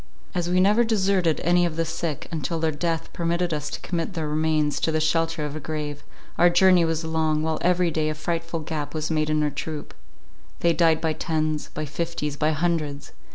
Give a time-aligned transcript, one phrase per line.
[0.33, 4.13] As we never deserted any of the sick, until their death permitted us to commit
[4.15, 6.01] their remains to the shelter of a grave,
[6.39, 10.73] our journey was long, while every day a frightful gap was made in our troop—they
[10.73, 13.11] died by tens, by fifties, by hundreds.